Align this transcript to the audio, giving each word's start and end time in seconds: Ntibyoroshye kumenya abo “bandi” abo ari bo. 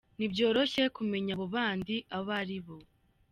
Ntibyoroshye 0.17 0.83
kumenya 0.95 1.31
abo 1.35 1.45
“bandi” 1.55 1.95
abo 2.17 2.31
ari 2.39 2.57
bo. 2.65 2.77